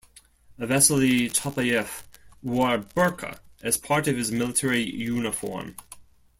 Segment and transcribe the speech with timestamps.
[0.57, 2.01] Vasily Chapayev
[2.41, 5.75] wore a "burka" as a part of his military uniform.